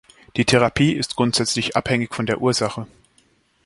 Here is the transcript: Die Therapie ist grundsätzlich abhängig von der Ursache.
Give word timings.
Die 0.35 0.45
Therapie 0.45 0.93
ist 0.93 1.15
grundsätzlich 1.15 1.75
abhängig 1.77 2.15
von 2.15 2.25
der 2.25 2.41
Ursache. 2.41 2.87